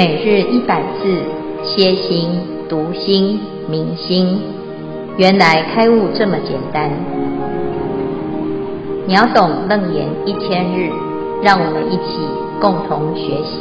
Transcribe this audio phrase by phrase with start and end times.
[0.00, 1.12] 每日一百字，
[1.62, 2.30] 歇心、
[2.70, 4.40] 读心、明心，
[5.18, 6.90] 原来开悟这么简单。
[9.06, 10.88] 秒懂楞严一千日，
[11.42, 12.16] 让我们一起
[12.62, 13.60] 共同学习。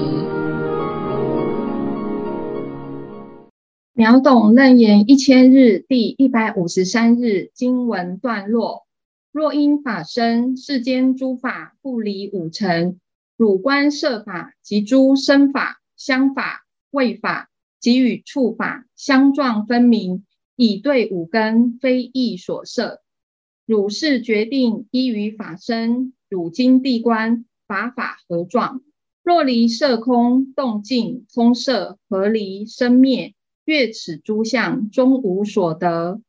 [3.94, 8.86] 秒懂楞严一千日第一百五十三日经文段落：
[9.34, 12.98] 若因法身，世间诸法不离五尘，
[13.36, 15.76] 汝观色法及诸身法。
[16.00, 23.02] 相法、味法及与触法相状分明，以对五根，非意所摄。
[23.66, 28.82] 汝是决定依于法身，汝今谛观法法何状？
[29.24, 36.22] 若离色空，动静通色合离生灭，越此诸相，终无所得。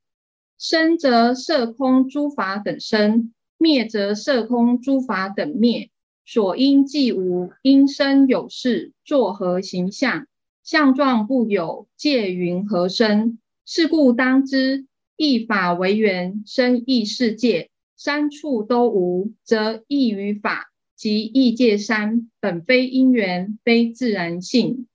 [0.59, 5.91] 生则色空诸法等生，灭则色空诸法等灭。
[6.25, 10.27] 所因既无，因生有事，作何形象？
[10.63, 13.39] 相状不有，借云何生？
[13.67, 24.87] 是故当知，一法为缘，生异世界，三处都无，则异于法及异界三，本非因缘，非自然性。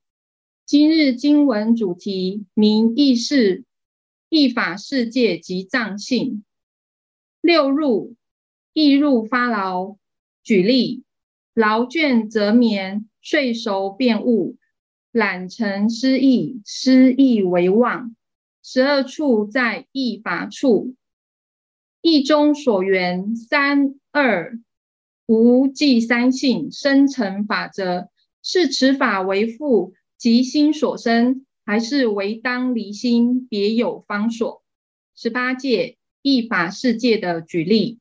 [0.65, 3.65] 今日经文主题名异世、
[4.29, 6.43] 异法世界及藏性。
[7.41, 8.15] 六入，
[8.73, 9.97] 异入发劳。
[10.43, 11.04] 举例。
[11.55, 14.57] 劳倦则眠，睡熟便悟，
[15.13, 18.13] 懒沉失意，失意为妄。
[18.61, 20.95] 十二处在意法处，
[22.01, 24.59] 意中所缘三二
[25.27, 28.09] 无记三性生成法则，
[28.43, 34.61] 是此法为父即心所生，还是为当离心别有方所？
[35.15, 37.99] 十八界意法世界的举例，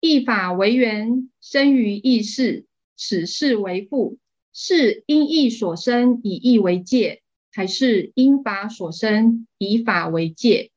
[0.00, 2.64] 意法为缘，生于意识。
[3.02, 4.18] 此世为父，
[4.52, 10.70] 是因义所生，以义为界，还是因法所生，以法为界？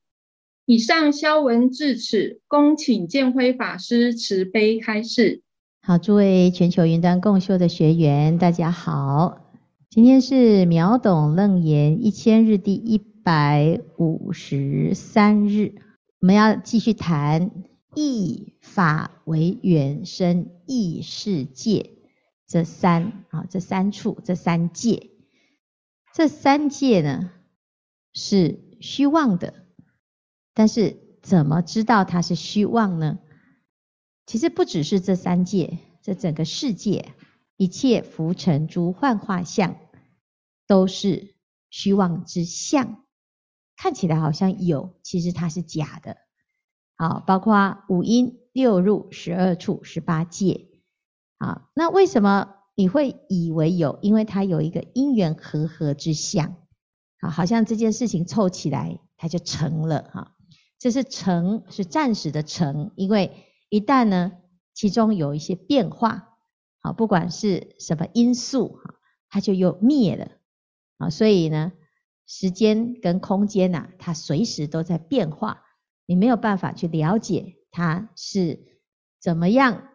[0.66, 5.41] 以上消文至此，恭请建辉法师慈悲开示。
[5.81, 9.41] 好，诸位全球云端共修的学员，大家好，
[9.89, 15.75] 今天是秒懂楞严一千日第一百五十三日，
[16.22, 17.51] 我们要继续谈
[17.95, 21.89] 义法为缘生义世界。
[22.53, 25.09] 这三啊，这三处，这三界，
[26.14, 27.31] 这三界呢
[28.14, 29.66] 是虚妄的，
[30.53, 33.18] 但是怎么知道它是虚妄呢？
[34.28, 37.16] 其实不只是这三界，这整个世界，
[37.58, 39.75] 一切浮尘诸幻化相，
[40.68, 41.34] 都是
[41.72, 43.03] 虚妄之相，
[43.75, 46.18] 看起来好像有，其实它是假的。
[46.97, 50.69] 好，包括五阴六入十二处十八界。
[51.44, 54.00] 啊，那为什么你会以为有？
[54.02, 56.56] 因为它有一个因缘和合之相，
[57.20, 60.36] 啊，好像这件事情凑起来，它就成了哈。
[60.80, 63.31] 这是成，是暂时的成，因为
[63.68, 64.31] 一旦呢，
[64.74, 66.30] 其中有一些变化，
[66.80, 68.96] 啊，不管是什么因素，哈，
[69.30, 70.31] 它就又灭了，
[70.98, 71.74] 啊，所以呢，
[72.25, 75.62] 时间跟空间呐，它随时都在变化，
[76.06, 78.80] 你没有办法去了解它是
[79.22, 79.90] 怎么样。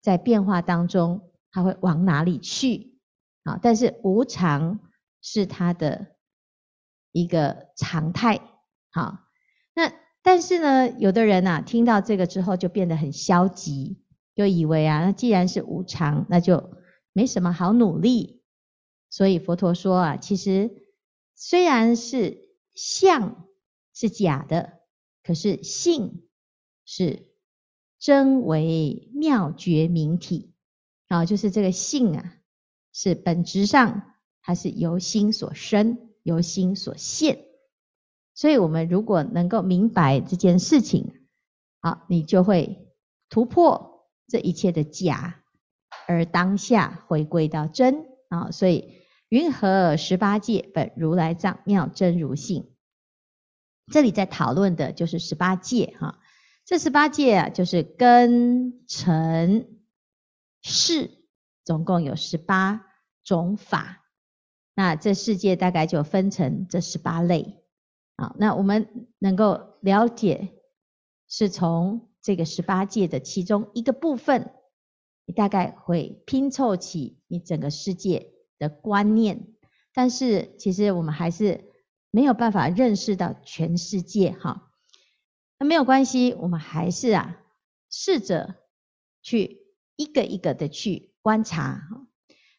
[0.00, 2.98] 在变化当中，它会往哪里去？
[3.44, 4.80] 啊，但是无常
[5.20, 6.16] 是它的
[7.12, 8.40] 一个常态。
[8.90, 9.18] 好，
[9.74, 14.02] 那但是呢，有的人啊，听到这个之后就变得很消极，
[14.34, 16.72] 就以为啊，那既然是无常，那就
[17.12, 18.42] 没什么好努力。
[19.08, 20.70] 所以佛陀说啊，其实
[21.34, 23.48] 虽然是相
[23.92, 24.80] 是假的，
[25.22, 26.28] 可是性
[26.84, 27.29] 是。
[28.00, 30.54] 真为妙觉明体，
[31.08, 32.34] 啊，就是这个性啊，
[32.94, 37.44] 是本质上它是由心所生，由心所现。
[38.34, 41.26] 所以，我们如果能够明白这件事情，
[41.82, 42.88] 好，你就会
[43.28, 45.42] 突破这一切的假，
[46.08, 48.50] 而当下回归到真啊。
[48.50, 48.94] 所以，
[49.28, 52.72] 云何十八界本如来藏妙真如性？
[53.92, 56.19] 这里在讨论的就是十八界哈。
[56.70, 59.80] 这十八界啊，就是根尘
[60.62, 61.10] 识，
[61.64, 62.86] 总共有十八
[63.24, 64.04] 种法。
[64.76, 67.64] 那这世界大概就分成这十八类。
[68.16, 70.60] 好，那我们能够了解，
[71.26, 74.54] 是从这个十八界的其中一个部分，
[75.26, 78.30] 你大概会拼凑起你整个世界
[78.60, 79.54] 的观念。
[79.92, 81.64] 但是其实我们还是
[82.12, 84.69] 没有办法认识到全世界哈。
[85.60, 87.38] 那没有关系，我们还是啊，
[87.90, 88.56] 试着
[89.20, 89.58] 去
[89.94, 91.86] 一个一个的去观察。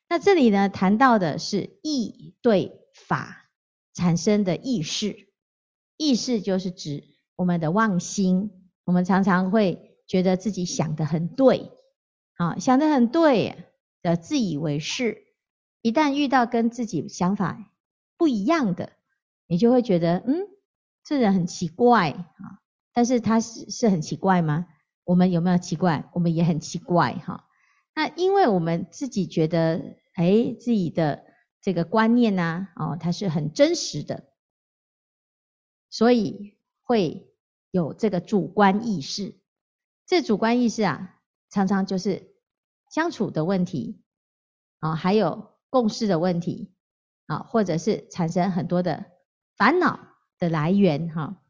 [0.08, 3.50] 那这里呢，谈到的是意对法
[3.92, 5.30] 产生的意识，
[5.98, 7.04] 意识就是指
[7.36, 8.52] 我们的妄心。
[8.84, 11.72] 我们常常会觉得自己想的很对，
[12.36, 13.66] 啊，想的很对
[14.04, 15.26] 的自以为是。
[15.82, 17.74] 一旦遇到跟自己想法
[18.16, 18.92] 不一样的，
[19.48, 20.48] 你就会觉得，嗯，
[21.04, 22.61] 这人很奇怪啊。
[22.94, 24.68] 但是他是是很奇怪吗？
[25.04, 26.10] 我们有没有奇怪？
[26.14, 27.48] 我们也很奇怪哈。
[27.94, 31.26] 那因为我们自己觉得，哎，自己的
[31.62, 34.30] 这个观念呢，哦，它是很真实的，
[35.90, 37.34] 所以会
[37.72, 39.36] 有这个主观意识。
[40.06, 42.36] 这主观意识啊，常常就是
[42.90, 44.04] 相处的问题
[44.80, 46.74] 啊，还有共识的问题
[47.26, 49.06] 啊，或者是产生很多的
[49.58, 50.00] 烦恼
[50.38, 51.41] 的来源哈。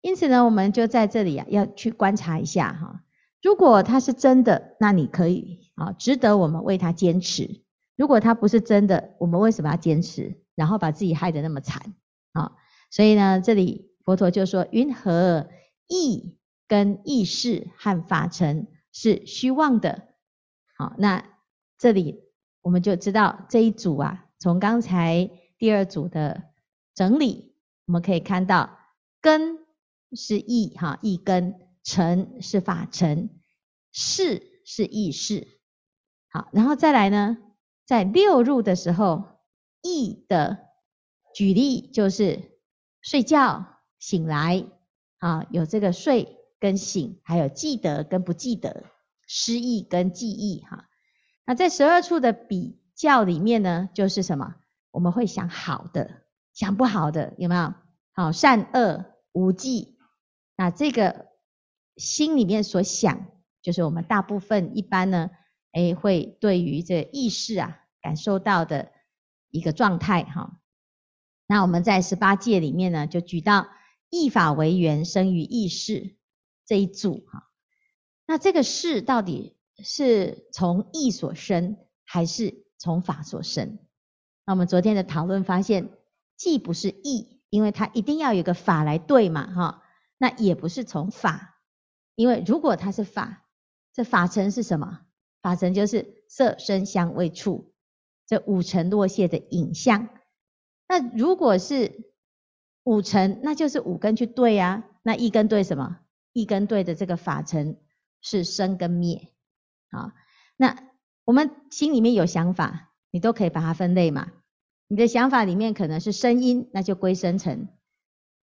[0.00, 3.02] 因此呢，我们就在这里啊，要去观察一下哈。
[3.42, 7.64] 如果它是真的，那你可以啊，值得我们为它坚持；
[7.96, 10.40] 如果它不是真的，我们为什么要坚持？
[10.54, 11.94] 然后把自己害得那么惨
[12.32, 12.52] 啊？
[12.90, 15.48] 所以呢，这里佛陀就说：云何
[15.88, 16.36] 意
[16.68, 20.02] 跟意识和法尘是虚妄的？
[20.76, 21.24] 好，那
[21.76, 22.22] 这里
[22.62, 25.28] 我们就知道这一组啊，从刚才
[25.58, 26.44] 第二组的
[26.94, 27.54] 整理，
[27.86, 28.78] 我们可以看到
[29.20, 29.58] 根。
[30.12, 33.30] 是意哈，意根，尘是法尘，
[33.92, 35.46] 识是意识。
[36.30, 37.38] 好，然后再来呢，
[37.86, 39.24] 在六入的时候，
[39.82, 40.58] 意的
[41.34, 42.58] 举例就是
[43.00, 44.64] 睡觉醒来
[45.18, 48.84] 啊，有这个睡跟醒，还有记得跟不记得，
[49.26, 50.88] 失忆跟记忆哈。
[51.46, 54.56] 那在十二处的比较里面呢，就是什么？
[54.90, 56.22] 我们会想好的，
[56.52, 57.74] 想不好的，有没有？
[58.12, 59.97] 好，善恶无记。
[60.58, 61.28] 那这个
[61.96, 63.28] 心里面所想，
[63.62, 65.30] 就是我们大部分一般呢，
[65.70, 68.90] 诶，会对于这意识啊感受到的
[69.50, 70.58] 一个状态哈。
[71.46, 73.68] 那我们在十八界里面呢，就举到
[74.10, 76.16] 意法为缘生于意识
[76.66, 77.44] 这一组哈。
[78.26, 83.78] 那这个识到底是从意所生，还是从法所生？
[84.44, 85.88] 那我们昨天的讨论发现，
[86.36, 89.84] 既不是意，因为它一定要有个法来对嘛哈。
[90.18, 91.60] 那也不是从法，
[92.14, 93.46] 因为如果它是法，
[93.94, 95.00] 这法尘是什么？
[95.40, 97.72] 法尘就是色声香味触
[98.26, 100.08] 这五尘落谢的影像。
[100.88, 102.12] 那如果是
[102.82, 104.84] 五尘，那就是五根去对啊。
[105.02, 106.00] 那一根对什么？
[106.32, 107.78] 一根对的这个法尘
[108.20, 109.32] 是生跟灭。
[109.90, 110.12] 好，
[110.56, 110.76] 那
[111.24, 114.32] 我们心里面有想法，你都可以把它分类嘛。
[114.88, 117.68] 你的想法里面可能是声音，那就归声尘。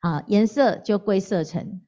[0.05, 1.81] 啊，颜色就归色尘，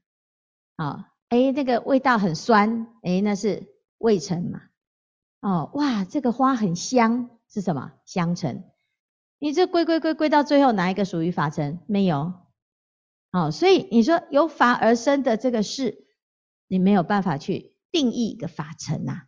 [0.76, 4.64] 啊，哎，那个味道很酸，哎，那是味尘嘛。
[5.40, 7.92] 哦，哇，这个花很香，是什么？
[8.06, 8.64] 香尘。
[9.38, 11.78] 你这归归归归到最后，哪一个属于法尘？
[11.86, 12.34] 没有。
[13.32, 16.08] 哦，所以你说由法而生的这个事，
[16.68, 19.28] 你没有办法去定义一个法尘呐。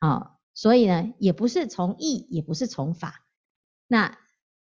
[0.00, 3.24] 哦，所以呢，也不是从意，也不是从法，
[3.86, 4.18] 那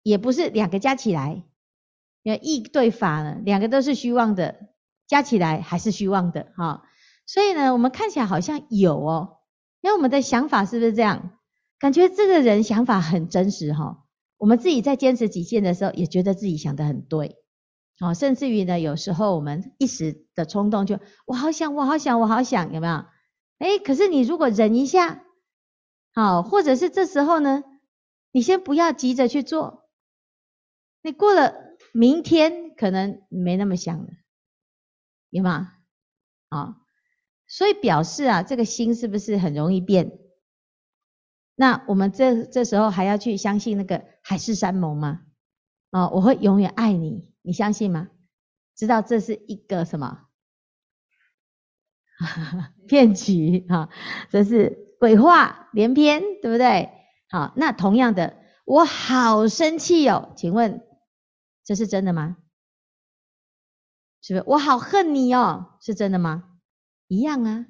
[0.02, 1.44] 也不是两个加起来。
[2.24, 4.56] 因为意对法呢，两个都是虚妄的，
[5.06, 6.82] 加起来还是虚妄的哈。
[7.26, 9.36] 所以呢，我们看起来好像有哦，
[9.82, 11.38] 因为我们的想法是不是这样？
[11.78, 14.04] 感觉这个人想法很真实哈。
[14.38, 17.36] 我们自己在坚持己见的时候，也觉得自己想得很对，
[18.00, 23.04] 哦，甚至于呢，有时候我们一时的冲动就，我好想，我好想，我好想，有没有？
[23.58, 25.22] 哎，可是你如果忍一下，
[26.14, 27.64] 好，或者是这时候呢，
[28.32, 29.88] 你先不要急着去做，
[31.02, 31.63] 你过了。
[31.96, 34.08] 明天可能没那么想了，
[35.30, 35.74] 有吗？
[36.48, 36.76] 啊，
[37.46, 40.18] 所以表示啊，这个心是不是很容易变？
[41.54, 45.20] 那我们这这时候还要去相信那个海誓山盟吗？
[45.90, 48.08] 啊，我会永远爱你，你相信吗？
[48.74, 50.22] 知道这是一个什么？
[52.88, 53.88] 骗局啊，
[54.30, 56.90] 这是鬼话连篇，对不对？
[57.30, 60.84] 好，那同样的，我好生气哦，请问？
[61.64, 62.36] 这是真的吗？
[64.20, 64.44] 是不是？
[64.46, 66.58] 我好恨你哦，是真的吗？
[67.08, 67.66] 一样啊。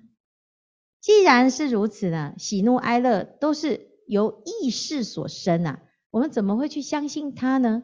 [1.01, 7.83] 既然是如此呢，喜怒哀乐都是由意识所生啊，我们怎么会去相信它呢？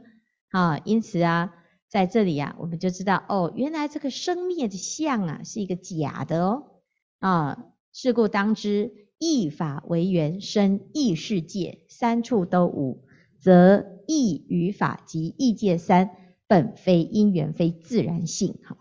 [0.51, 1.55] 啊，因此啊，
[1.89, 6.81] 在这里啊，我们就知道哦，原来这个生灭的相啊，是一个假的哦。
[7.19, 13.05] 啊，是故当知，意法为缘生异世界，三处都无。
[13.41, 16.11] 则意与法及意界三
[16.49, 18.59] 本非因缘，非自然性。
[18.65, 18.77] 哈，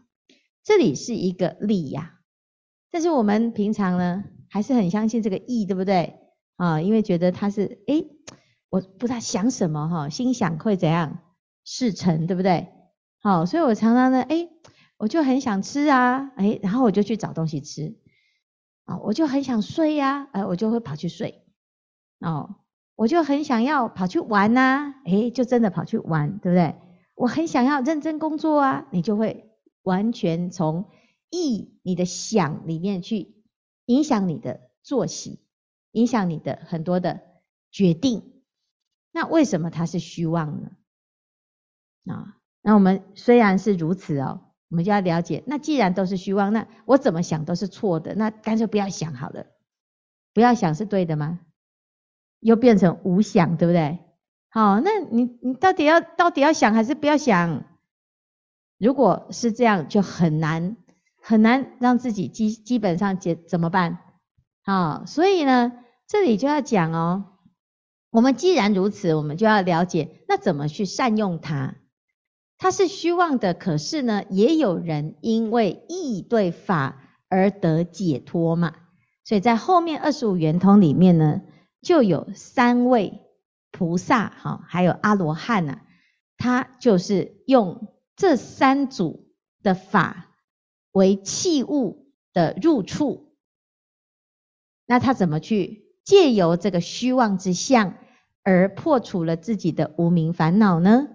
[0.64, 2.20] 这里是一个理呀，
[2.92, 6.16] 但是我们平常呢还是很相信这个意，对不对？
[6.56, 8.08] 啊，因为觉得它是诶
[8.70, 11.20] 我不知道想什么哈，心想会怎样
[11.64, 12.68] 事成，对不对？
[13.22, 14.50] 好，所以我常常呢，诶，
[14.98, 17.98] 我就很想吃啊，诶，然后我就去找东西吃，
[18.86, 21.46] 啊，我就很想睡呀，诶，我就会跑去睡，
[22.20, 22.56] 哦，
[23.00, 26.76] 我就很想要跑去玩呐，诶，就真的跑去玩，对不对？
[27.16, 29.50] 我很想要认真工作啊，你就会
[29.84, 30.90] 完全从
[31.30, 33.46] 意你的想里面去
[33.86, 35.40] 影响你的作息，
[35.94, 37.22] 影响你的很多的
[37.72, 38.44] 决定。
[39.14, 40.72] 那为什么它是虚妄呢？
[42.14, 49.46] 啊，那我们虽然是如此哦，我们就要了解，那既然都是虚妄，那我怎么想都是错的，那干脆不要想好了，
[50.34, 51.40] 不要想是对的吗？
[52.40, 54.00] 又变成无想，对不对？
[54.50, 57.66] 好，那你你到底要到底要想还是不要想？
[58.78, 60.78] 如果是这样，就很难
[61.22, 64.00] 很难让自己基基本上解怎么办？
[64.64, 65.74] 好，所以呢，
[66.08, 67.26] 这里就要讲哦，
[68.10, 71.76] 我们既然如此，我们就要了解，那怎么去善用它？
[72.58, 78.74] 它是虚妄的，可是呢，也有人因为意对法而得解脱嘛。
[79.24, 81.42] 所以在后面二十五圆通里面呢，
[81.82, 83.26] 就有三位。
[83.72, 85.82] 菩萨哈，还有阿罗汉呐，
[86.38, 89.32] 他就是用这三组
[89.62, 90.32] 的法
[90.92, 93.36] 为器物的入处，
[94.88, 97.94] 那他怎么去借由这个虚妄之相
[98.42, 101.08] 而破除了自己的无明烦恼呢？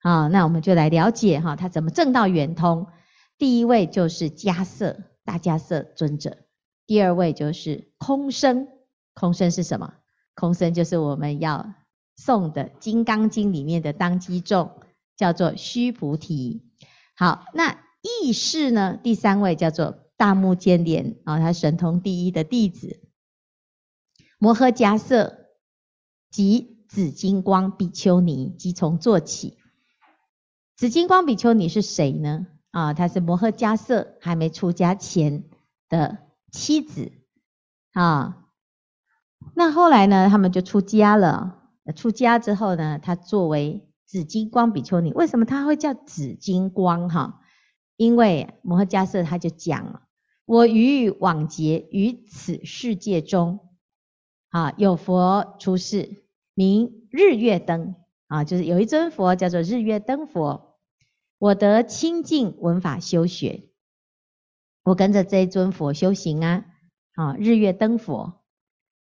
[0.00, 2.86] 好，那我们就来了解哈，他怎么证到圆通。
[3.36, 6.38] 第一位就是迦叶大迦叶尊者，
[6.86, 8.68] 第二位就是空生，
[9.14, 9.94] 空身是什么？
[10.34, 11.74] 空身就是我们要。
[12.14, 14.82] 诵的《金刚经》里面的当机众
[15.16, 16.62] 叫做须菩提。
[17.16, 18.98] 好，那意识呢？
[19.02, 23.00] 第三位叫做大目犍连啊，他神通第一的弟子。
[24.38, 25.48] 摩诃迦叶
[26.30, 29.56] 及紫金光比丘尼即从坐起。
[30.76, 32.46] 紫金光比丘尼是谁呢？
[32.70, 35.44] 啊，他是摩诃迦叶还没出家前
[35.88, 36.18] 的
[36.52, 37.10] 妻子
[37.94, 38.41] 啊。
[39.54, 41.58] 那后来呢，他们就出家了。
[41.96, 47.08] 出家之后呢，他作为紫金光比丘尼，为什么他会叫紫金光？
[47.08, 47.40] 哈，
[47.96, 50.02] 因为摩诃迦叶他就讲了，
[50.44, 53.58] 我于往劫于此世界中，
[54.50, 57.96] 啊，有佛出世，名日月灯，
[58.28, 60.76] 啊，就是有一尊佛叫做日月灯佛，
[61.38, 63.70] 我得清净闻法修学，
[64.84, 66.64] 我跟着这一尊佛修行啊，
[67.14, 68.41] 啊，日月灯佛，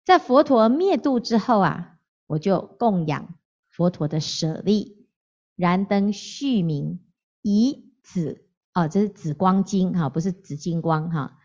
[0.05, 1.89] 在佛陀灭度之后啊。
[2.29, 3.35] 我就供养
[3.69, 5.07] 佛陀的舍利，
[5.55, 7.05] 燃灯续明，
[7.43, 11.39] 以紫哦，这是紫光金哈，不是紫金光哈，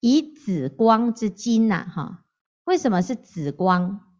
[0.00, 2.26] 以紫光之金呐哈。
[2.64, 4.14] 为什么是紫光？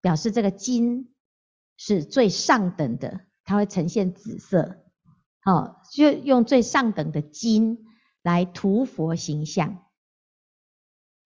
[0.00, 1.12] 表示这个金
[1.76, 4.84] 是最上等的，它会呈现紫色，
[5.40, 7.86] 好，就用最上等的金
[8.22, 9.84] 来涂佛形象，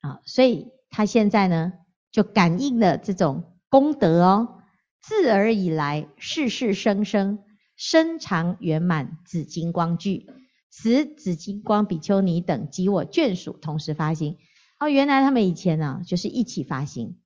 [0.01, 1.75] 好，所以他现在呢
[2.15, 3.51] 就感应了这种。
[3.71, 4.63] 功德哦，
[5.03, 7.41] 自尔以来，世世生生，
[7.75, 10.29] 身常圆满紫金光具，
[10.71, 14.39] 此紫金光比丘尼等及我眷属同时发心。
[14.79, 17.19] 哦，原来他们以前呢，就是一起发心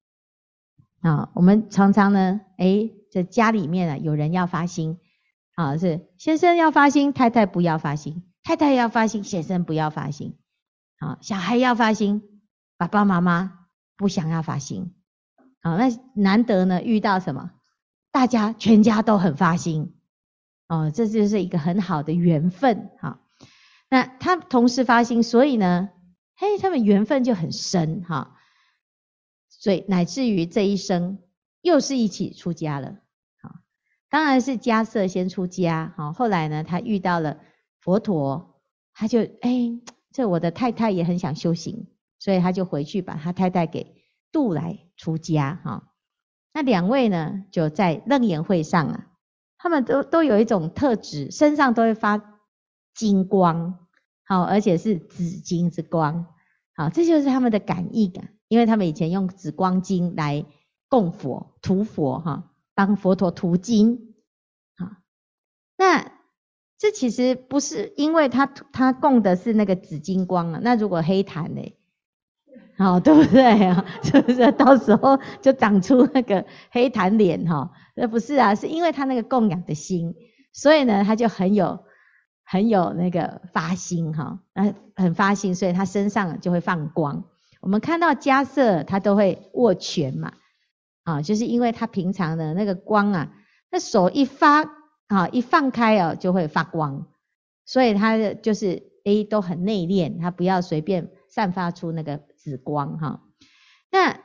[1.03, 1.31] 啊。
[1.35, 4.99] 我们常常呢，诶，这家里面啊，有人要发心
[5.55, 10.39] 啊，是先生要发心，太太不要发心；太太要发心，先生不要发心。
[10.97, 12.41] 啊，小孩要发心，
[12.79, 13.58] 爸爸妈妈
[13.99, 14.95] 不想要发心。
[15.61, 17.51] 好，那难得呢，遇到什么？
[18.11, 19.95] 大家全家都很发心，
[20.67, 22.91] 哦，这就是一个很好的缘分。
[22.99, 23.21] 哈，
[23.91, 25.91] 那他同时发心，所以呢，
[26.37, 28.39] 嘿，他们缘分就很深，哈，
[29.51, 31.19] 所以乃至于这一生
[31.61, 32.97] 又是一起出家了。
[33.43, 33.57] 好，
[34.09, 37.39] 当然是迦叶先出家，好，后来呢，他遇到了
[37.81, 38.63] 佛陀，
[38.95, 39.79] 他就哎，
[40.13, 41.89] 这我的太太也很想修行，
[42.19, 43.97] 所以他就回去把他太太给
[44.33, 44.79] 度来。
[45.01, 45.93] 出家哈，
[46.53, 49.07] 那两位呢，就在楞严会上啊，
[49.59, 52.21] 他们都都有一种特质，身上都会发
[52.93, 53.87] 金光，
[54.25, 56.27] 好，而且是紫金之光，
[56.75, 60.45] 好，这就是他们的感应感，因为他们以前用紫光金来
[60.89, 64.17] 供佛、涂佛哈，帮佛陀涂金，
[64.77, 64.97] 好，
[65.77, 66.11] 那
[66.77, 71.78] 这其实不是因为他他供的是那个紫金光啊，那如果黑檀呢？
[72.79, 73.85] 好，对不对啊？
[74.05, 77.73] 是不是到时候就长出那个黑檀脸哈？
[77.97, 80.15] 那不是啊，是因为他那个供养的心，
[80.53, 81.81] 所以呢，他就很有
[82.45, 87.25] 很有那个发心哈，那很发心，所以他身上就会放光。
[87.61, 90.33] 我们看到迦瑟他都会握拳嘛，
[91.03, 93.33] 啊，就是因为他平常的那个光啊，
[93.73, 94.63] 那手一发
[95.09, 97.09] 啊，一放开哦，就会发光，
[97.67, 103.23] 所以他的就是 A 都很内敛，他不要随便散发出那个紫光哈。
[103.91, 104.23] 那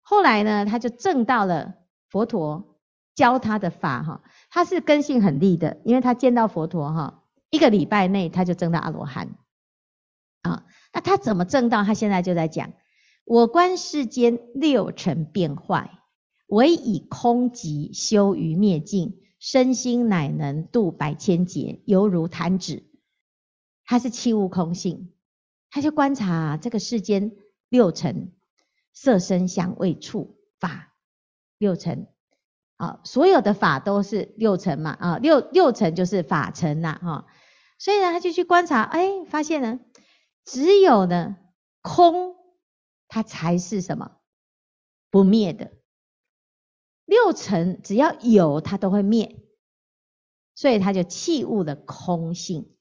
[0.00, 1.74] 后来呢，他就证到了
[2.08, 2.78] 佛陀
[3.14, 9.36] 教他的法哈，他是根性很利的，因为他见到佛陀哈，一个礼拜内他就证到阿罗汉
[10.42, 10.64] 啊。
[10.92, 11.84] 那他怎么证到？
[11.84, 12.72] 他现在就在讲。
[13.24, 15.98] 我观世间六尘变坏，
[16.46, 22.84] 唯以空寂修于灭尽，身心乃能度百千劫，犹如弹指。
[23.84, 25.12] 他是契悟空性，
[25.76, 27.36] 他就观察这个世间
[27.68, 28.32] 六尘，
[28.94, 30.94] 色声香味触法
[31.58, 32.08] 六尘
[32.76, 37.26] 啊，所有的法都是六尘嘛啊，六六尘就是法尘呐哈，
[37.78, 39.80] 所以呢，他就去观察，哎，发现呢，
[40.46, 41.36] 只有呢
[41.82, 42.34] 空。
[43.08, 44.16] 它才是什么
[45.10, 45.72] 不灭的？
[47.04, 49.44] 六尘只要有，它都会灭，
[50.54, 52.75] 所以它就契悟了空性。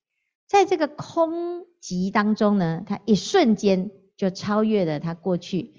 [0.47, 5.73] 在这个空寂当中呢，他一瞬间就超越了他过去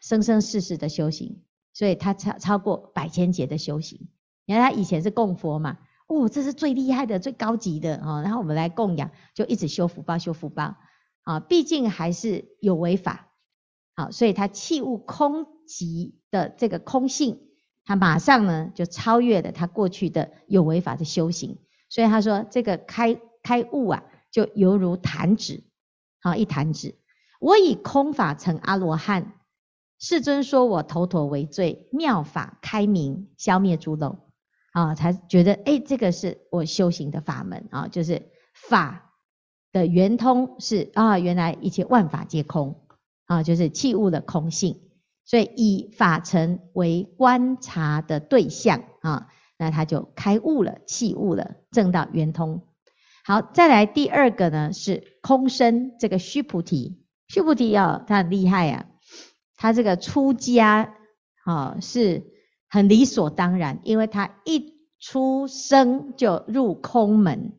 [0.00, 4.08] 生生世世的修行，所以他超超过百千劫的修行。
[4.44, 8.22] 你看他以前是供佛嘛，哦，这是最厉害的、最高级的啊！
[8.22, 10.76] 然后我们来供养，就一直修福报、修福报
[11.22, 13.28] 啊，毕竟还是有为法。
[13.94, 17.40] 好，所以他契悟空寂的这个空性，
[17.84, 21.58] 他马上呢就超越了他过去的有为法的修行。
[21.88, 25.62] 所以他说这个开开悟啊，就犹如弹指，
[26.20, 26.96] 好一弹指。
[27.40, 29.32] 我以空法成阿罗汉，
[29.98, 34.18] 世尊说我头陀为最妙法开明，消灭诸漏
[34.72, 38.20] 啊，才觉得哎，这个是我修行的法门啊，就是
[38.52, 39.14] 法
[39.72, 42.84] 的圆通是啊，原来一切万法皆空。
[43.24, 44.78] 啊，就是契悟的空性，
[45.24, 52.62] 所以以法尘为观察的对象啊，那他就开悟了，弃悟了，证到圆通。
[53.28, 58.86] 好，再来第二个呢是空身，这个须菩提，须菩提哦，他很厉害啊，
[59.54, 60.94] 他这个出家
[61.44, 62.24] 啊是
[62.70, 67.52] 很理所当然，因为他一出生就入空门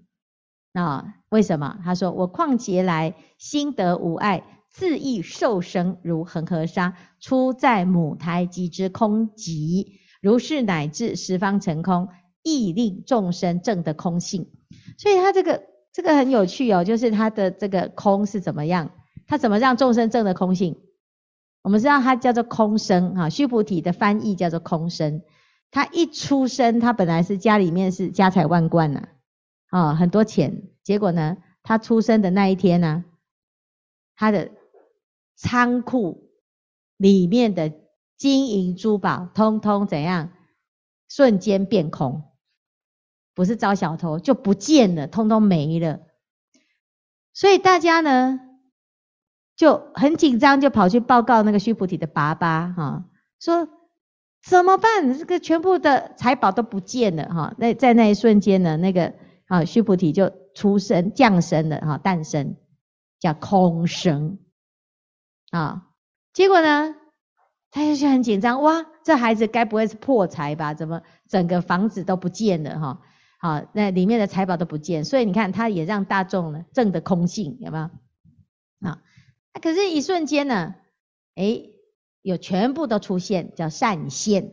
[0.73, 1.13] 啊。
[1.29, 1.77] 为什么？
[1.84, 4.43] 他说我况劫来心得无碍。
[4.71, 12.10] 自意受生如恒河沙，出在母胎即知空寂，如是乃至十方成空，
[12.41, 14.49] 亦令众生证得空性。
[14.99, 18.91] 所以他这个这个很有趣哦，就是他的这个空是怎么样？
[19.27, 20.77] 他怎么让众生证得空性？
[21.62, 25.21] 我们知道他叫做空生哈，须菩提的翻译叫做空生。
[25.71, 29.07] 他一出生，他本来是家里面是家财万贯呐，
[29.69, 30.63] 啊，很多钱。
[30.83, 33.05] 结果呢，他出生的那一天呢，
[34.17, 34.51] 他的
[35.38, 36.29] 仓库
[36.97, 37.71] 里面的
[38.17, 40.31] 金银珠宝，通通怎样？
[41.07, 42.23] 瞬间变空，
[43.39, 46.02] 不是招小偷就不见了，通通没了。
[47.32, 48.38] 所以大家呢
[49.56, 53.06] 就很紧张，就跑去报告那个须菩提的爸爸，哈，
[53.39, 53.69] 说
[54.43, 55.17] 怎么办？
[55.17, 57.56] 这个全部的财宝都不见了，哈。
[57.58, 59.13] 那在那一瞬间呢，那个
[59.47, 62.58] 啊须菩提就出生降生了，哈，诞生
[63.21, 64.38] 叫空生。
[65.49, 65.88] 啊，
[66.34, 66.93] 结果呢，
[67.71, 70.73] 他就很紧张，哇，这孩子该不会是破财吧？
[70.73, 73.02] 怎么整个房子都不见了哈？
[73.41, 78.89] 好，那里面的财宝都不见，所以你看，他也让大众呢证得空性，有没有？
[78.89, 79.02] 啊，
[79.62, 80.75] 可是，一瞬间呢，
[81.36, 81.71] 诶，
[82.21, 84.52] 有全部都出现，叫善现。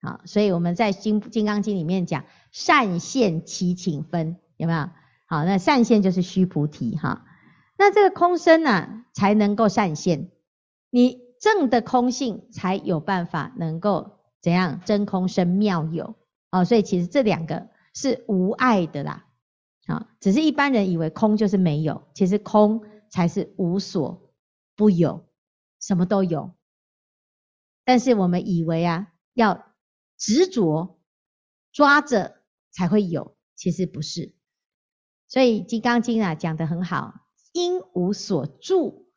[0.00, 4.90] 啊，所以我们在金《金刚经》里面讲善现其情分，有没有？
[5.26, 7.24] 好，那善现就是须菩提哈。
[7.78, 10.30] 那这个空身呢、才能够善现，
[10.90, 16.14] 你证的空性才有办法能够怎样真空生妙有
[16.50, 19.26] 哦，所以其实这两个是无碍的啦，
[19.86, 24.34] 啊，只是一般人以为空就是没有，其实空才是无所
[24.76, 25.26] 不有，
[25.80, 26.54] 什么都有。
[27.84, 29.74] 但是我们以为啊，要
[30.18, 31.00] 执着
[31.72, 34.34] 抓着才会有，其实不是。
[35.28, 37.20] 所以《金刚经》啊讲得很好。
[37.52, 39.12] 因无所住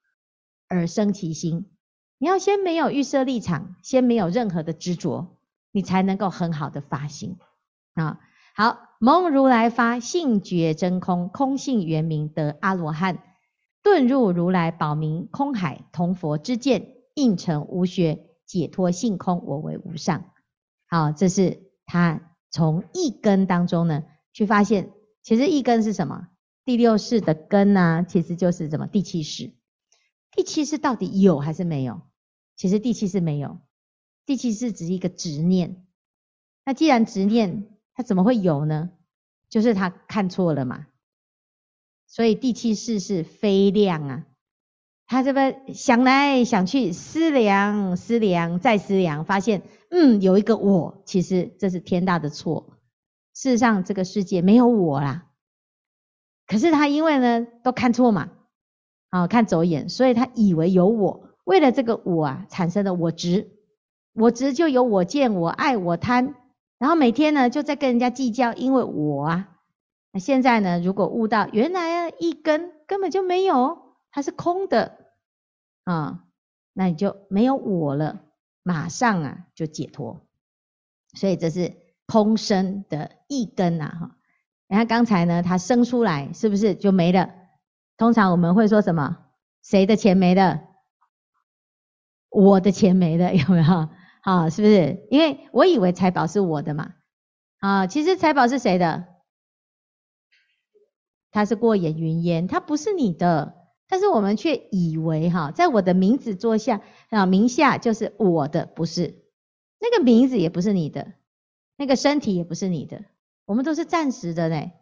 [0.67, 1.71] 而生其心，
[2.19, 5.39] 你要先没有预设立场，先没有任何的执着，
[5.71, 7.39] 你才能够很好的发心
[7.95, 8.19] 啊。
[8.57, 13.21] 好，蒙如来发性觉真空，空性圆明得阿罗汉，
[13.83, 20.31] 顿入如来宝明空海，同佛之见，应成无学，解脱性空，我为无上。
[20.87, 24.91] 好，这是他从一根当中呢去发现，
[25.21, 26.29] 其实一根是什么？
[26.65, 28.87] 第六世的根呢、其实就是什么？
[28.87, 29.53] 第七世。
[30.31, 32.01] 第七世到底有还是没有？
[32.55, 33.59] 其实第七世没有，
[34.25, 35.85] 第七世只是一个执念。
[36.65, 38.91] 那既然执念，他怎么会有呢？
[39.49, 40.85] 就是他看错了嘛。
[42.05, 44.25] 所以第七世是非量啊。
[45.07, 52.77] 他这边想来想去，思量思量再思量，发现嗯，有一个我，其实这是天大的错。
[53.33, 55.31] 事实上，这个世界没有我啦。
[56.45, 58.29] 可是他因为呢都看错嘛，
[59.09, 61.29] 啊，看走眼，所以他以为有我。
[61.45, 63.49] 为了这个我啊，产生了我执，
[64.13, 66.35] 我执就有我见、我爱、我贪，
[66.77, 69.49] 然后每天呢就在跟人家计较，因为我啊。
[70.11, 73.85] 那现在呢，如果悟到原来啊一根根本就没有。
[74.09, 74.97] 它是空的
[75.83, 76.23] 啊，
[76.73, 78.21] 那你就没有我了，
[78.63, 80.25] 马上啊就解脱。
[81.13, 81.75] 所以这是
[82.07, 84.15] 空生的一根呐哈。
[84.69, 87.29] 你看刚才呢，它生出来是不是就没了？
[87.95, 89.17] 通常我们会说什么？
[89.61, 90.61] 谁的钱没了？
[92.29, 93.89] 我的钱没了，有没有？
[94.27, 95.07] 啊，是不是？
[95.09, 96.95] 因为我以为财宝是我的嘛。
[97.59, 99.05] 啊，其实财宝是谁的？
[101.31, 103.55] 它是过眼云烟，它不是你的。
[103.87, 109.23] 但是我们却以为哈，在我的名字桌下啊，名下就是我的，不是
[109.79, 111.13] 那个名字也不是你的，
[111.77, 113.05] 那个身体也不是你的，
[113.45, 114.73] 我们都是暂时的呢，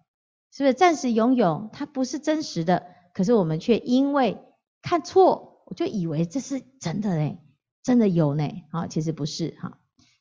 [0.51, 1.69] 是不是暂时拥有？
[1.71, 4.39] 它不是真实的，可是我们却因为
[4.81, 7.37] 看错，我就以为这是真的呢，
[7.85, 9.77] 真的有呢，啊，其实不是哈。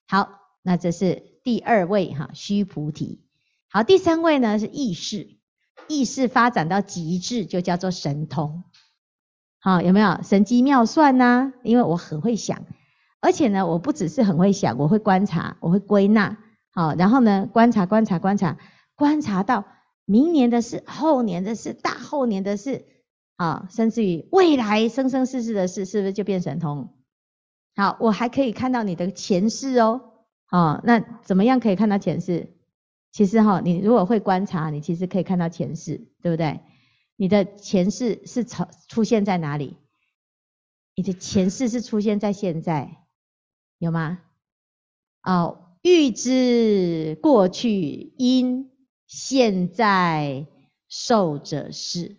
[0.07, 3.24] 好，那这是第二位哈，须菩提。
[3.70, 5.38] 好，第三位呢是意识，
[5.88, 8.64] 意识发展到极致就叫做神通。
[9.61, 11.55] 好，有没有神机妙算呢？
[11.62, 12.66] 因为我很会想，
[13.22, 16.37] 而且呢，我不只是很会想，我会观察，我会归纳。
[16.70, 18.59] 好，然后呢，观察、观察、观察，
[18.94, 19.64] 观察到
[20.05, 22.85] 明年的事、后年的事、大后年的事，
[23.37, 26.94] 啊，甚至于未来生生世世的事，是不是就变神通？
[27.77, 30.13] 好，我还可以看到你的前世哦。
[30.47, 32.57] 好，那怎么样可以看到前世？
[33.11, 36.61] 其实哈，你如果会观察，你其实可以看到前世，对不对？
[37.17, 39.77] 你的前世是出出现在哪里？
[40.97, 43.05] 你的前世是出现在现在，
[43.79, 44.21] 有吗？
[45.23, 48.71] 哦，预知过去因，
[49.07, 50.47] 现在
[50.89, 52.17] 受者是。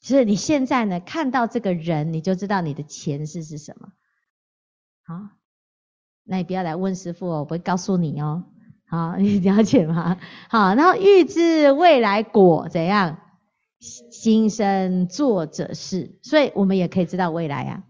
[0.00, 3.92] 所以你现在呢，看到这个人，你就知道你的前世是什么。
[5.08, 5.30] 好，
[6.24, 8.44] 那你不要来问师傅哦，我不会告诉你哦。
[8.86, 10.18] 好， 你了解吗？
[10.50, 13.18] 好，然后预知未来果怎样？
[13.80, 17.84] 心生作者是，所以我们也可以知道未来呀。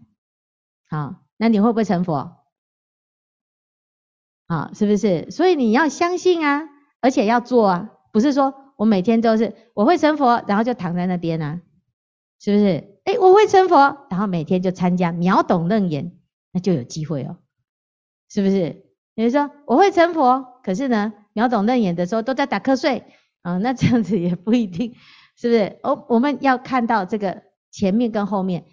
[0.89, 2.37] 好，那你会不会成佛？
[4.47, 5.29] 好，是不是？
[5.29, 6.69] 所以你要相信啊，
[7.01, 11.59] 而且要做啊，不是说我每天都是我会成佛，然后就躺在那边啊，
[12.39, 13.01] 是不是？
[13.03, 16.18] 哎，我会成佛，然后每天就参加秒懂楞严，
[16.51, 17.37] 那就有机会哦，
[18.29, 18.85] 是不是？
[19.15, 23.03] 比如说我会成佛，可是呢，秒懂楞严的时候都在打瞌睡
[23.41, 24.95] 啊，那这样子也不一定。
[25.41, 25.79] 是不是？
[25.83, 28.65] 哦，我们要看到这个前面跟后面，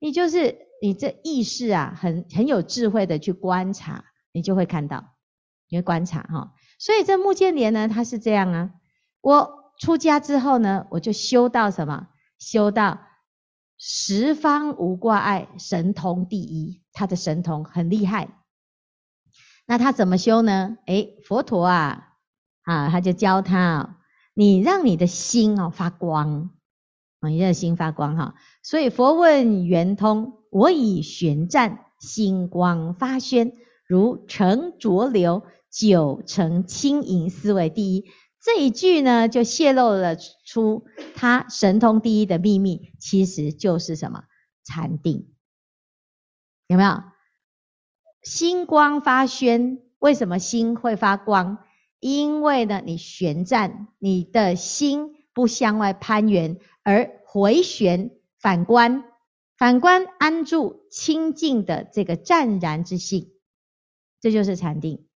[0.00, 5.14] 你就是你这意识啊，很很有智慧的去观察，你就会看到，
[5.68, 6.54] 你会观察哈。
[6.80, 8.72] 所以这木建连呢，他是这样啊。
[9.20, 12.08] 我出家之后呢，我就修到什么？
[12.40, 12.98] 修到
[13.78, 16.82] 十方无挂碍，神通第一。
[16.98, 18.28] 他的神通很厉害。
[19.68, 20.78] 那他怎么修呢？
[20.86, 22.14] 诶，佛陀啊，
[22.62, 24.00] 啊，他就教他。
[24.34, 26.50] 你让你的心哦发光，
[27.20, 28.34] 啊，你的心发光哈。
[28.64, 33.52] 所以佛问圆通，我以玄湛心光发宣，
[33.86, 38.06] 如澄浊流，九成清盈，思维第一。
[38.42, 40.84] 这一句呢，就泄露了出
[41.14, 44.24] 他神通第一的秘密，其实就是什么？
[44.64, 45.28] 禅定。
[46.68, 47.02] 有没有？
[48.22, 51.58] 心光发宣，为什么心会发光？
[51.98, 59.04] 因为呢，你玄湛，你的心不向外攀缘，而回旋反观，
[59.56, 63.32] 反观安住清净的这个湛然之性，
[64.20, 65.08] 这就是禅定。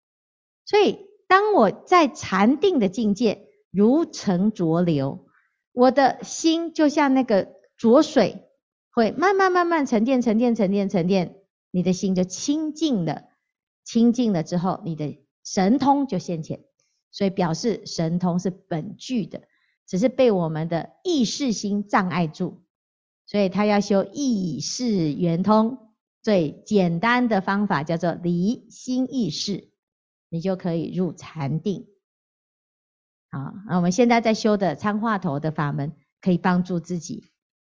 [0.64, 5.26] 所以，当我在禅定的境界，如澄浊流，
[5.72, 8.48] 我的心就像那个浊水，
[8.90, 11.41] 会慢慢慢慢沉淀、沉淀、沉淀、沉淀，
[11.72, 13.24] 你的心就清净了。
[13.82, 16.62] 清净了之后，你的神通就现前。
[17.10, 19.42] 所以表示神通是本具的，
[19.86, 22.62] 只是被我们的意识心障碍住。
[23.26, 29.68] 所以他要修意识圆通，最简单的方法叫做离心意识，
[30.30, 31.86] 你就可以入禅定。
[33.30, 37.24] 好，那我们现在在修的参话头的法门，可以帮助自己。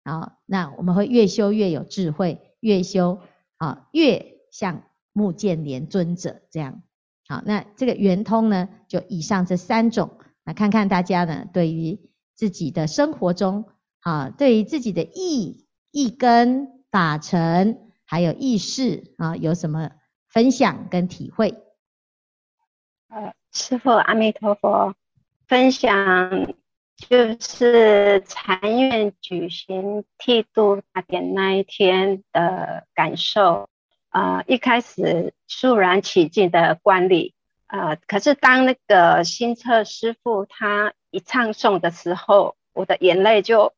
[0.06, 3.20] 好，那我们会越修越有智慧，越修
[3.66, 6.84] 啊越像目犍连尊者这样。
[7.28, 12.00] 好，那这个圆通呢，就以上这三种，来看看大家呢，对于
[12.36, 13.66] 自己的生活中，
[14.02, 19.90] 啊，对于自己的意意根法尘，还有意识啊，有什么
[20.30, 21.64] 分享跟体会？
[23.08, 24.94] 呃，师父阿弥陀佛，
[25.48, 26.56] 分享
[26.98, 33.70] 就是禅院举行剃度大典那一天的感受。
[34.10, 37.34] 啊、一开始肃然起敬的观礼，
[37.68, 43.74] 呃，可是当那个新册师父他一唱诵的时候，我的眼泪就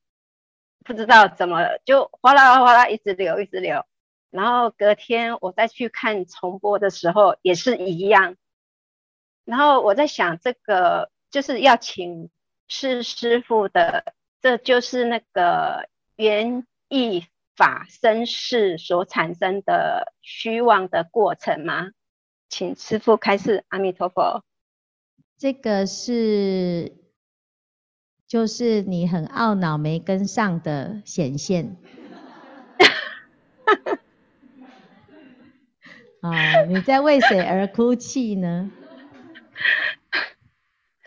[0.85, 3.83] 不知道怎么，就哗啦哗啦一直流一直流。
[4.29, 8.35] 然后隔天我再去看重播的时候，也是一样。
[9.43, 12.29] 然后我在想，这个就是要请
[12.67, 17.25] 示师傅的，这就是那个缘意。
[17.55, 21.89] 法身世所产生的虚妄的过程吗？
[22.49, 23.65] 请师傅开示。
[23.69, 24.43] 阿弥陀佛。
[25.39, 26.95] 这个是，
[28.27, 31.77] 就是你很懊恼没跟上的显现。
[36.21, 38.69] 啊， 你在为谁而哭泣呢？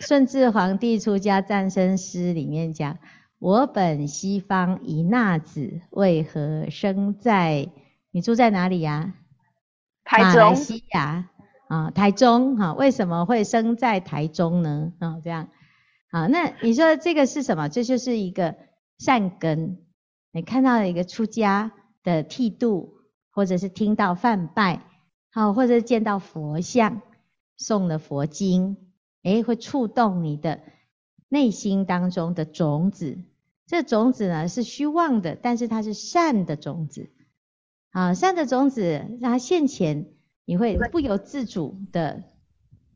[0.00, 2.98] 顺治皇帝出家赞生诗里面讲。
[3.38, 7.70] 我本西方一衲子，为何生在？
[8.10, 9.14] 你住在哪里呀？
[10.04, 10.42] 台中。
[10.42, 11.30] 马来西亚
[11.68, 12.74] 啊，台中哈？
[12.74, 14.92] 为什么会生在台中呢？
[14.98, 15.48] 啊，这样，
[16.10, 17.68] 好，那你说这个是什么？
[17.68, 18.56] 这就是一个
[18.98, 19.78] 善根。
[20.32, 22.94] 你看到了一个出家的剃度，
[23.30, 24.82] 或者是听到梵拜，
[25.30, 27.00] 好，或者是见到佛像，
[27.58, 28.76] 诵了佛经，
[29.22, 30.60] 诶，会触动你的
[31.28, 33.18] 内心当中的种子。
[33.66, 37.08] 这种子呢是虚妄的，但是它是善的种子，
[37.90, 38.82] 啊，善的种子
[39.20, 40.08] 让它现前，
[40.44, 42.24] 你会不由自主的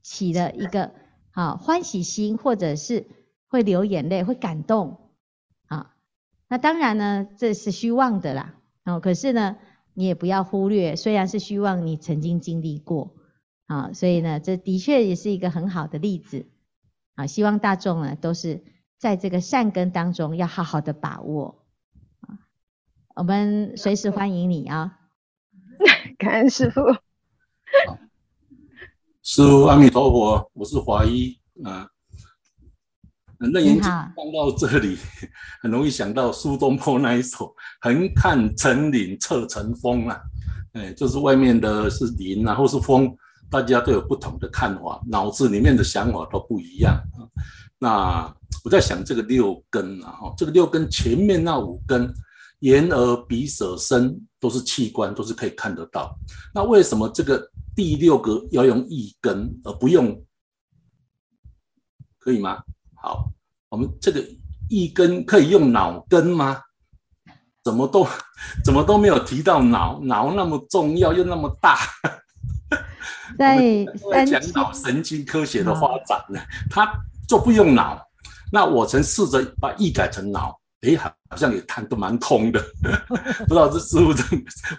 [0.03, 0.91] 起了一个
[1.31, 3.07] 啊欢喜心，或者是
[3.47, 5.11] 会流眼泪，会感动，
[5.67, 5.95] 啊，
[6.49, 9.57] 那当然呢这是虚妄的啦，哦，可是呢
[9.93, 13.15] 你也不要忽略，虽然是虚妄，你曾经经历过，
[13.67, 16.47] 啊，所以呢这的确也是一个很好的例子，
[17.15, 18.65] 啊，希望大众呢都是。
[18.97, 21.67] 在这个善根当中，要好好的把握
[22.21, 22.39] 啊！
[23.17, 24.99] 我们随时欢迎你啊！
[26.17, 26.81] 感恩师父。
[29.23, 31.87] 师傅阿弥陀佛，我是华一啊。
[33.41, 34.97] 楞严经看到这里，
[35.61, 40.19] 很容易想到苏东坡那一首“横看成岭侧成峰”啊，
[40.73, 43.15] 哎，就是外面的是林啊，或是峰，
[43.55, 47.23] 大家都有不同的看法，脑子里面的想法都不一样啊。
[47.79, 52.13] 那我在想这个六根啊，哈，这个六根前面那五根，
[52.63, 56.19] 眼耳鼻舌身都是器官，都是可以看得到。
[56.53, 60.21] 那为什么这个第六个要用意根而不用？
[62.19, 62.61] 可以吗？
[62.97, 63.31] 好，
[63.69, 64.21] 我们这个
[64.69, 66.61] 意根可以用脑根吗？
[67.63, 68.05] 怎么都
[68.65, 71.79] 怎么都没有提到脑，脑那么重要又那么大。
[73.39, 76.41] 在在讲脑神经科学的发展呢，
[76.71, 76.89] 它。
[77.27, 77.99] 就不用脑，
[78.53, 82.63] 那我曾试着把意改成脑，诶，好像也谈得蛮通的，
[83.49, 84.23] 不知道这师父这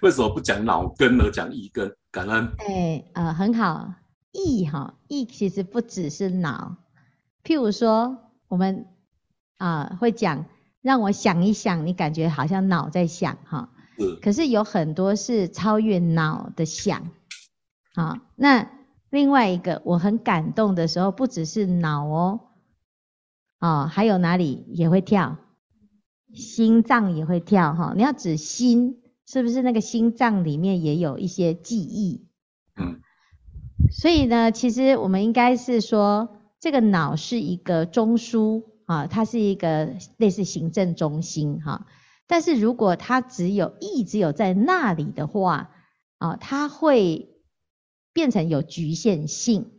[0.03, 1.91] 为什么不讲脑根而讲意根？
[2.11, 2.47] 感恩。
[2.59, 3.91] 哎，呃，很好，
[4.31, 6.77] 意哈意其实不只是脑，
[7.43, 8.15] 譬如说
[8.47, 8.85] 我们
[9.57, 10.45] 啊、呃、会讲，
[10.83, 17.09] 让我想一想，你感觉好像脑在想哈，是，可是有很多是超越脑的想，
[17.95, 18.69] 好，那。
[19.12, 22.39] 另外一个我很感动的时候，不只是脑哦，
[23.62, 25.38] 哦，还有哪里也会跳，
[26.34, 27.93] 心脏也会跳哈。
[27.95, 32.27] 你要指心，是不是那个心脏里面也有一些记忆？
[32.75, 32.99] 嗯，
[33.89, 41.88] 所以呢，其实我们应该是说，这个脑是一个中枢啊，它是一个类似行政中心哈。
[42.27, 45.69] 但是如果它只有意，只有在那里的话，
[46.17, 47.31] 啊，它会。
[48.15, 49.73] 变成有局限性。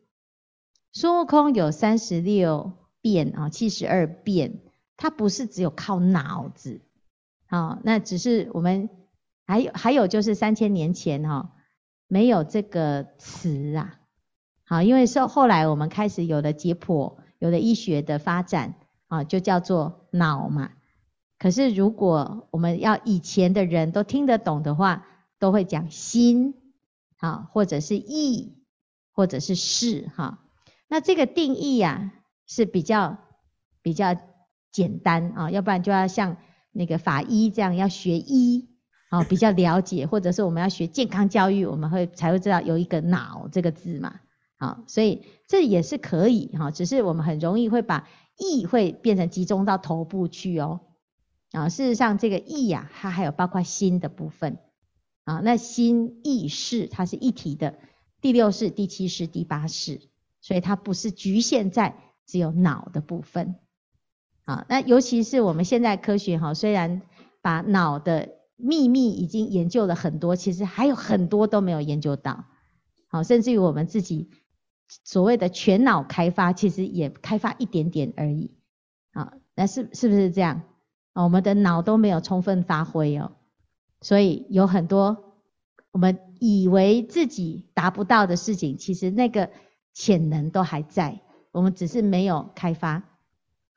[0.93, 4.59] 孙悟空有三十六变啊，七十二变，
[4.99, 6.83] 他不是只有靠脑子，
[7.47, 8.91] 好，那只是我们
[9.47, 11.55] 还有还有就是三千年前哈，
[12.09, 14.01] 没有这个词啊，
[14.65, 18.75] 好，因为是后来我们开始有了解剖，有了医学的发展
[19.09, 20.73] 啊，就叫做脑嘛。
[21.39, 25.07] 可是如果我们要以前的人都听得懂的话，
[25.39, 26.55] 都会讲心。
[27.19, 28.59] 好，或者是意，
[29.13, 30.43] 或者是识，哈。
[30.89, 32.13] 那这个定义呀、啊、
[32.47, 33.19] 是比较
[33.83, 34.17] 比较
[34.71, 36.37] 简单啊，要不然就要像
[36.73, 38.69] 那个法医这样要学医
[39.09, 44.21] 啊，比较了解，或者是我们要学健康教育，我们会才会知道有一个脑这个字嘛。
[44.59, 50.81] 好，所以这也是可以哈，只是我们很容易会把意会变成集中到头部去哦。
[51.53, 54.59] 啊，事实上这个意呀，它还有包括心的部分
[55.27, 55.43] 啊。
[55.45, 57.75] 那心意识它是一体的，
[58.23, 60.01] 第六识、第七识、第八识，
[60.41, 63.57] 所以它不是局限在只有脑的部分。
[64.45, 67.03] 啊，那尤其是我们现在科学哈，虽然
[67.43, 72.45] 把脑的秘密已经研究了很多，其实还有很多都没有研究到。
[73.09, 74.31] 好，甚至于我们自己
[75.05, 78.57] 所谓的全脑开发，其实也开发一点点而已。
[79.11, 80.63] 啊，那是是不是这样？
[81.13, 83.33] 啊我们的脑都没有充分发挥哦，
[84.01, 85.35] 所以有很多
[85.91, 89.51] 我们以为自己达不到的事情，其实那个
[89.95, 93.03] 潜能都还在，我们只是没有开发。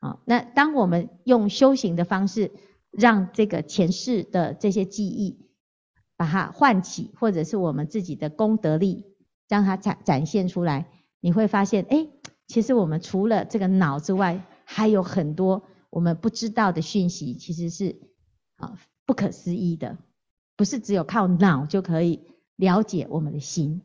[0.00, 2.52] 好，那当我们用修行的方式，
[2.90, 5.46] 让这个前世的这些记忆，
[6.16, 9.06] 把它唤起，或者是我们自己的功德力，
[9.48, 10.86] 让它展展现出来，
[11.20, 12.08] 你会发现，哎，
[12.46, 18.00] 其实我们除了这个脑之外，还有很多我们不知道的讯息，其实是
[18.56, 19.98] 啊不可思议的，
[20.60, 22.20] 不是只有靠脑就可以
[22.56, 23.80] 了解我们的心。